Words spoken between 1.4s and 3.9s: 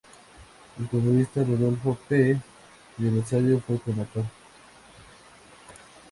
Rodolfo P. del Rosario fue el